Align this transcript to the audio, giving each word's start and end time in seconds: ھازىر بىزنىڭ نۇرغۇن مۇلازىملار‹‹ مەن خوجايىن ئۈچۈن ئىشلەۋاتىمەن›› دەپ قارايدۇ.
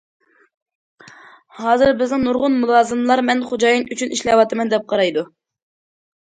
ھازىر 1.57 1.91
بىزنىڭ 1.99 2.25
نۇرغۇن 2.29 2.57
مۇلازىملار‹‹ 2.63 3.25
مەن 3.29 3.45
خوجايىن 3.53 3.87
ئۈچۈن 3.93 4.19
ئىشلەۋاتىمەن›› 4.19 4.75
دەپ 4.77 4.93
قارايدۇ. 4.93 5.29